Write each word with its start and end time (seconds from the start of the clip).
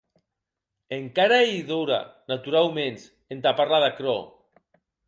Encara 0.97 1.37
ei 1.51 1.61
d'ora, 1.69 2.01
naturauments, 2.35 3.07
entà 3.39 3.57
parlar 3.63 3.85
d'aquerò. 3.87 4.19